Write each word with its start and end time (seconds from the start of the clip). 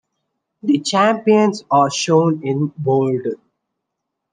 The 0.63 0.79
champions 0.79 1.63
are 1.69 1.91
shown 1.91 2.41
in 2.43 2.73
Bold. 2.75 3.23